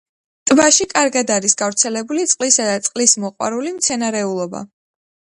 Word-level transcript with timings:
ტბაში 0.51 0.85
კარგად 0.93 1.33
არის 1.35 1.53
გავრცელებული 1.59 2.25
წყლისა 2.31 2.65
და 2.69 2.79
წყლის 2.87 3.13
მოყვარული 3.25 3.75
მცენარეულობა. 3.75 4.63